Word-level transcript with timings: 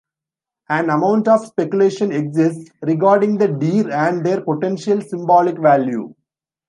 An 0.67 0.89
amount 0.89 1.27
of 1.27 1.45
speculation 1.45 2.11
exists 2.11 2.71
regarding 2.81 3.37
the 3.37 3.47
deer 3.49 3.91
and 3.91 4.25
their 4.25 4.41
potential 4.41 4.99
symbolic 4.99 5.59
value. 5.59 6.11